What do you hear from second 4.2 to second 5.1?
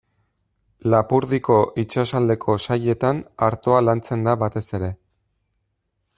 da batez ere.